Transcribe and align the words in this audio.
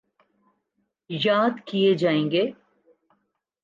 یاد 1.09 1.59
کیے 1.65 1.93
جائیں 1.93 2.31
گے۔ 2.31 2.43